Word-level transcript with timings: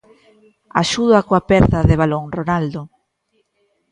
Axuda 0.81 1.25
coa 1.27 1.41
perda 1.51 1.79
de 1.89 1.95
balón 2.01 2.25
Ronaldo. 2.37 2.81